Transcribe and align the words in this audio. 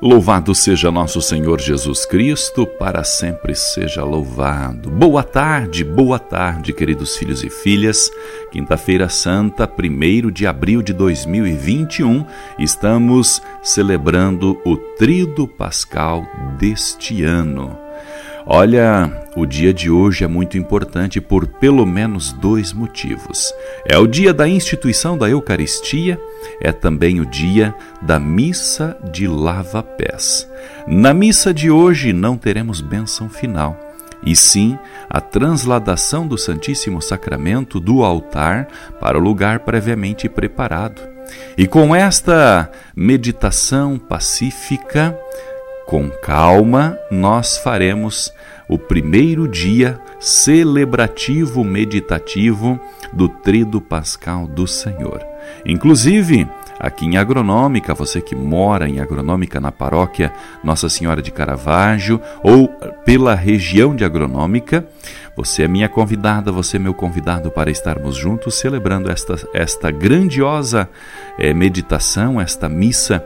Louvado 0.00 0.54
seja 0.54 0.90
nosso 0.90 1.22
Senhor 1.22 1.58
Jesus 1.58 2.04
Cristo, 2.04 2.66
para 2.66 3.02
sempre 3.02 3.54
seja 3.54 4.04
louvado. 4.04 4.90
Boa 4.90 5.22
tarde, 5.22 5.82
boa 5.82 6.18
tarde, 6.18 6.74
queridos 6.74 7.16
filhos 7.16 7.42
e 7.42 7.48
filhas. 7.48 8.10
Quinta-feira 8.52 9.08
Santa, 9.08 9.66
1 9.66 10.30
de 10.30 10.46
abril 10.46 10.82
de 10.82 10.92
2021, 10.92 12.26
estamos 12.58 13.40
celebrando 13.62 14.60
o 14.66 14.76
Trido 14.76 15.48
Pascal 15.48 16.26
deste 16.58 17.24
ano. 17.24 17.86
Olha, 18.48 19.10
o 19.34 19.44
dia 19.44 19.74
de 19.74 19.90
hoje 19.90 20.22
é 20.22 20.28
muito 20.28 20.56
importante 20.56 21.20
por 21.20 21.46
pelo 21.46 21.84
menos 21.86 22.32
dois 22.32 22.72
motivos. 22.72 23.52
É 23.84 23.98
o 23.98 24.06
dia 24.06 24.32
da 24.32 24.46
instituição 24.46 25.18
da 25.18 25.28
Eucaristia, 25.28 26.20
é 26.60 26.72
também 26.72 27.20
o 27.20 27.26
dia 27.26 27.74
da 28.02 28.18
missa 28.18 28.96
de 29.12 29.26
lava-pés. 29.26 30.48
Na 30.86 31.12
missa 31.12 31.52
de 31.52 31.70
hoje 31.70 32.12
não 32.12 32.36
teremos 32.36 32.80
bênção 32.80 33.28
final, 33.28 33.78
e 34.24 34.34
sim 34.34 34.78
a 35.08 35.20
transladação 35.20 36.26
do 36.26 36.36
Santíssimo 36.36 37.00
Sacramento 37.00 37.78
do 37.78 38.02
altar 38.02 38.68
para 39.00 39.18
o 39.18 39.20
lugar 39.20 39.60
previamente 39.60 40.28
preparado. 40.28 41.00
E 41.56 41.66
com 41.66 41.94
esta 41.94 42.70
meditação 42.94 43.98
pacífica, 43.98 45.18
com 45.86 46.10
calma, 46.10 46.98
nós 47.10 47.58
faremos 47.58 48.32
o 48.68 48.78
primeiro 48.78 49.46
dia 49.46 50.00
celebrativo 50.18 51.62
meditativo 51.62 52.80
do 53.12 53.28
Trido 53.28 53.80
Pascal 53.80 54.46
do 54.46 54.66
Senhor. 54.66 55.35
Inclusive, 55.64 56.48
aqui 56.78 57.06
em 57.06 57.16
Agronômica, 57.16 57.94
você 57.94 58.20
que 58.20 58.34
mora 58.34 58.88
em 58.88 59.00
Agronômica 59.00 59.60
na 59.60 59.72
paróquia 59.72 60.32
Nossa 60.62 60.88
Senhora 60.88 61.22
de 61.22 61.30
Caravaggio 61.30 62.20
ou 62.42 62.68
pela 63.04 63.34
região 63.34 63.94
de 63.94 64.04
Agronômica, 64.04 64.86
você 65.36 65.64
é 65.64 65.68
minha 65.68 65.88
convidada, 65.88 66.50
você 66.50 66.76
é 66.76 66.80
meu 66.80 66.94
convidado 66.94 67.50
para 67.50 67.70
estarmos 67.70 68.16
juntos 68.16 68.54
celebrando 68.54 69.10
esta, 69.10 69.36
esta 69.52 69.90
grandiosa 69.90 70.88
é, 71.38 71.52
meditação, 71.52 72.40
esta 72.40 72.68
missa 72.68 73.24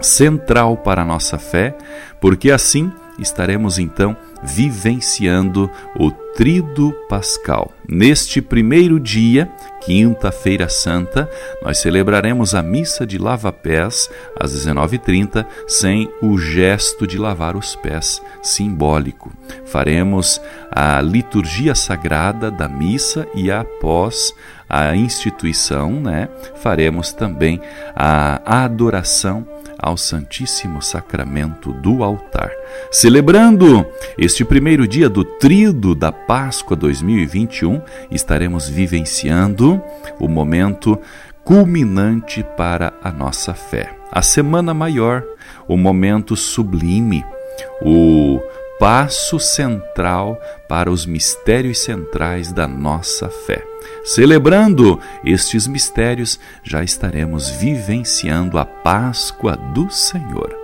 central 0.00 0.76
para 0.76 1.02
a 1.02 1.04
nossa 1.04 1.38
fé, 1.38 1.74
porque 2.20 2.50
assim 2.50 2.92
estaremos 3.18 3.78
então 3.78 4.16
vivenciando 4.42 5.70
o 5.96 6.10
Trido 6.34 6.92
Pascal. 7.08 7.72
Neste 7.86 8.40
primeiro 8.40 8.98
dia, 8.98 9.50
quinta-feira 9.82 10.68
santa, 10.68 11.28
nós 11.62 11.78
celebraremos 11.78 12.54
a 12.54 12.62
missa 12.62 13.06
de 13.06 13.18
lava-pés 13.18 14.10
às 14.38 14.52
19h30, 14.52 15.46
sem 15.68 16.10
o 16.22 16.38
gesto 16.38 17.06
de 17.06 17.18
lavar 17.18 17.54
os 17.56 17.76
pés 17.76 18.22
simbólico. 18.42 19.32
Faremos 19.66 20.40
a 20.70 21.00
liturgia 21.02 21.74
sagrada 21.74 22.50
da 22.50 22.68
missa 22.68 23.26
e 23.34 23.50
após 23.50 24.34
a 24.68 24.96
instituição, 24.96 26.00
né, 26.00 26.30
faremos 26.56 27.12
também 27.12 27.60
a 27.94 28.64
adoração 28.64 29.46
ao 29.82 29.96
Santíssimo 29.96 30.80
Sacramento 30.80 31.72
do 31.72 32.04
altar. 32.04 32.52
Celebrando 32.90 33.84
este 34.32 34.46
primeiro 34.46 34.88
dia 34.88 35.10
do 35.10 35.24
Trido 35.24 35.94
da 35.94 36.10
Páscoa 36.10 36.74
2021, 36.74 37.82
estaremos 38.10 38.66
vivenciando 38.66 39.78
o 40.18 40.26
momento 40.26 40.98
culminante 41.44 42.42
para 42.56 42.94
a 43.04 43.12
nossa 43.12 43.52
fé. 43.52 43.94
A 44.10 44.22
Semana 44.22 44.72
Maior, 44.72 45.22
o 45.68 45.76
momento 45.76 46.34
sublime, 46.34 47.22
o 47.82 48.40
passo 48.80 49.38
central 49.38 50.40
para 50.66 50.90
os 50.90 51.04
mistérios 51.04 51.80
centrais 51.80 52.50
da 52.52 52.66
nossa 52.66 53.28
fé. 53.28 53.62
Celebrando 54.02 54.98
estes 55.22 55.66
mistérios, 55.66 56.40
já 56.62 56.82
estaremos 56.82 57.50
vivenciando 57.50 58.58
a 58.58 58.64
Páscoa 58.64 59.58
do 59.74 59.90
Senhor. 59.90 60.61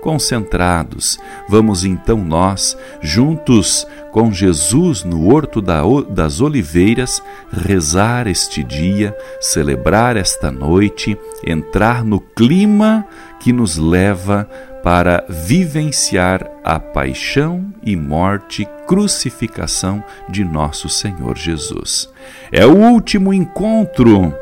Concentrados, 0.00 1.18
vamos 1.48 1.84
então 1.84 2.18
nós, 2.18 2.76
juntos 3.00 3.86
com 4.10 4.32
Jesus 4.32 5.04
no 5.04 5.32
Horto 5.32 5.60
das 5.60 6.40
Oliveiras, 6.40 7.22
rezar 7.52 8.26
este 8.26 8.64
dia, 8.64 9.16
celebrar 9.40 10.16
esta 10.16 10.50
noite, 10.50 11.16
entrar 11.46 12.04
no 12.04 12.20
clima 12.20 13.06
que 13.40 13.52
nos 13.52 13.76
leva 13.76 14.48
para 14.82 15.24
vivenciar 15.28 16.50
a 16.64 16.80
paixão 16.80 17.72
e 17.82 17.94
morte, 17.94 18.66
crucificação 18.86 20.02
de 20.28 20.42
nosso 20.44 20.88
Senhor 20.88 21.36
Jesus. 21.36 22.08
É 22.50 22.66
o 22.66 22.74
último 22.74 23.32
encontro 23.32 24.34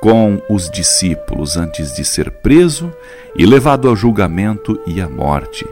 com 0.00 0.40
os 0.48 0.70
discípulos 0.70 1.56
antes 1.56 1.94
de 1.94 2.04
ser 2.04 2.30
preso 2.30 2.92
e 3.36 3.44
levado 3.44 3.88
ao 3.88 3.94
julgamento 3.94 4.80
e 4.86 5.00
à 5.00 5.08
morte. 5.08 5.66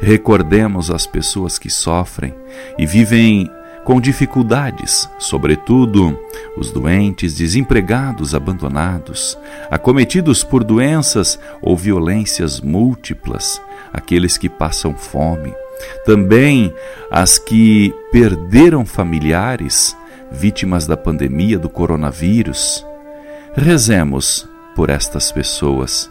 Recordemos 0.00 0.90
as 0.90 1.06
pessoas 1.06 1.58
que 1.58 1.68
sofrem 1.68 2.34
e 2.78 2.86
vivem 2.86 3.50
com 3.84 4.00
dificuldades, 4.00 5.08
sobretudo 5.18 6.16
os 6.56 6.70
doentes, 6.70 7.34
desempregados, 7.34 8.34
abandonados, 8.34 9.36
acometidos 9.70 10.44
por 10.44 10.62
doenças 10.62 11.38
ou 11.60 11.76
violências 11.76 12.60
múltiplas, 12.60 13.60
aqueles 13.92 14.38
que 14.38 14.48
passam 14.48 14.94
fome, 14.94 15.52
também 16.04 16.72
as 17.10 17.38
que 17.38 17.92
perderam 18.12 18.86
familiares, 18.86 19.96
vítimas 20.30 20.86
da 20.86 20.96
pandemia 20.96 21.58
do 21.58 21.68
coronavírus. 21.68 22.86
Rezemos 23.54 24.48
por 24.74 24.90
estas 24.90 25.30
pessoas 25.30 26.10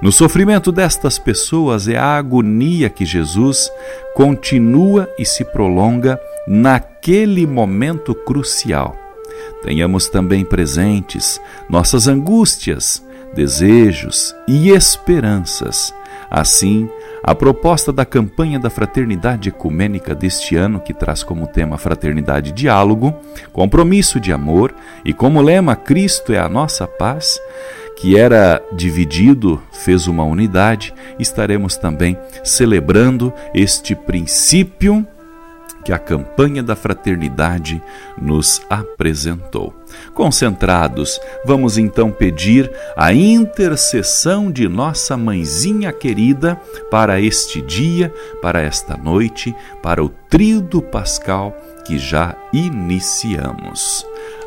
no 0.00 0.10
sofrimento 0.10 0.72
destas 0.72 1.18
pessoas 1.18 1.86
é 1.86 1.98
a 1.98 2.16
agonia 2.16 2.88
que 2.88 3.04
Jesus 3.04 3.70
continua 4.14 5.06
e 5.18 5.26
se 5.26 5.44
prolonga 5.44 6.18
naquele 6.46 7.46
momento 7.46 8.14
crucial. 8.14 8.96
Tenhamos 9.62 10.08
também 10.08 10.42
presentes 10.42 11.38
nossas 11.68 12.08
angústias, 12.08 13.04
desejos 13.34 14.34
e 14.48 14.70
esperanças. 14.70 15.92
Assim, 16.30 16.88
a 17.22 17.34
proposta 17.34 17.92
da 17.92 18.04
campanha 18.04 18.58
da 18.58 18.70
Fraternidade 18.70 19.48
Ecumênica 19.48 20.14
deste 20.14 20.56
ano, 20.56 20.80
que 20.80 20.94
traz 20.94 21.22
como 21.22 21.46
tema 21.46 21.76
Fraternidade 21.76 22.52
Diálogo, 22.52 23.14
compromisso 23.52 24.18
de 24.18 24.32
amor 24.32 24.74
e 25.04 25.12
como 25.12 25.42
lema 25.42 25.76
Cristo 25.76 26.32
é 26.32 26.38
a 26.38 26.48
nossa 26.48 26.86
paz, 26.86 27.38
que 27.96 28.18
era 28.18 28.62
dividido, 28.72 29.62
fez 29.70 30.06
uma 30.06 30.24
unidade, 30.24 30.94
estaremos 31.18 31.76
também 31.76 32.16
celebrando 32.42 33.32
este 33.54 33.94
princípio 33.94 35.06
que 35.84 35.92
a 35.92 35.98
campanha 35.98 36.62
da 36.62 36.76
fraternidade 36.76 37.82
nos 38.20 38.62
apresentou. 38.68 39.74
Concentrados, 40.14 41.20
vamos 41.44 41.78
então 41.78 42.10
pedir 42.10 42.70
a 42.96 43.12
intercessão 43.12 44.50
de 44.50 44.68
nossa 44.68 45.16
mãezinha 45.16 45.92
querida 45.92 46.60
para 46.90 47.20
este 47.20 47.60
dia, 47.62 48.12
para 48.40 48.60
esta 48.60 48.96
noite, 48.96 49.54
para 49.82 50.02
o 50.02 50.08
tríodo 50.08 50.82
pascal 50.82 51.56
que 51.84 51.98
já 51.98 52.36
iniciamos. 52.52 54.06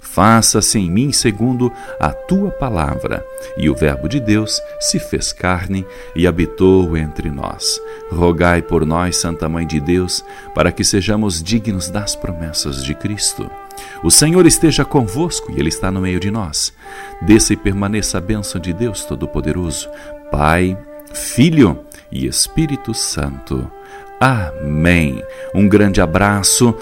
Faça-se 0.00 0.78
em 0.78 0.90
mim 0.90 1.12
segundo 1.12 1.72
a 1.98 2.10
tua 2.10 2.50
palavra. 2.50 3.24
E 3.56 3.68
o 3.68 3.74
Verbo 3.74 4.08
de 4.08 4.20
Deus 4.20 4.60
se 4.78 4.98
fez 4.98 5.32
carne 5.32 5.84
e 6.14 6.26
habitou 6.26 6.96
entre 6.96 7.30
nós. 7.30 7.80
Rogai 8.12 8.62
por 8.62 8.86
nós, 8.86 9.16
Santa 9.16 9.48
Mãe 9.48 9.66
de 9.66 9.80
Deus, 9.80 10.24
para 10.54 10.70
que 10.70 10.84
sejamos 10.84 11.42
dignos 11.42 11.90
das 11.90 12.14
promessas 12.14 12.84
de 12.84 12.94
Cristo. 12.94 13.50
O 14.02 14.10
Senhor 14.10 14.46
esteja 14.46 14.84
convosco 14.84 15.50
e 15.50 15.58
Ele 15.58 15.68
está 15.68 15.90
no 15.90 16.00
meio 16.00 16.20
de 16.20 16.30
nós. 16.30 16.72
Desça 17.22 17.52
e 17.52 17.56
permaneça 17.56 18.18
a 18.18 18.20
bênção 18.20 18.60
de 18.60 18.72
Deus 18.72 19.04
Todo-Poderoso, 19.04 19.88
Pai, 20.30 20.78
Filho 21.12 21.80
e 22.10 22.26
Espírito 22.26 22.94
Santo. 22.94 23.70
Amém. 24.20 25.22
Um 25.54 25.68
grande 25.68 26.00
abraço. 26.00 26.74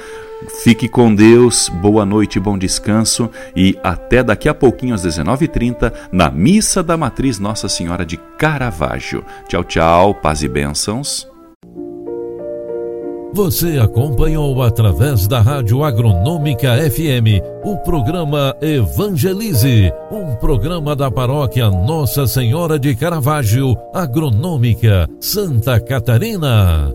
Fique 0.62 0.88
com 0.88 1.14
Deus, 1.14 1.68
boa 1.68 2.04
noite, 2.04 2.38
bom 2.38 2.56
descanso 2.56 3.30
e 3.54 3.78
até 3.82 4.22
daqui 4.22 4.48
a 4.48 4.54
pouquinho 4.54 4.94
às 4.94 5.04
19h30 5.04 5.92
na 6.10 6.30
Missa 6.30 6.82
da 6.82 6.96
Matriz 6.96 7.38
Nossa 7.38 7.68
Senhora 7.68 8.04
de 8.04 8.16
Caravaggio. 8.38 9.24
Tchau, 9.48 9.64
tchau, 9.64 10.14
paz 10.14 10.42
e 10.42 10.48
bênçãos. 10.48 11.32
Você 13.34 13.78
acompanhou 13.78 14.62
através 14.62 15.26
da 15.26 15.40
Rádio 15.40 15.82
Agronômica 15.82 16.76
FM 16.90 17.40
o 17.64 17.78
programa 17.78 18.54
Evangelize, 18.60 19.90
um 20.10 20.34
programa 20.36 20.94
da 20.94 21.10
paróquia 21.10 21.70
Nossa 21.70 22.26
Senhora 22.26 22.78
de 22.78 22.94
Caravaggio, 22.94 23.74
Agronômica, 23.94 25.08
Santa 25.18 25.80
Catarina. 25.80 26.94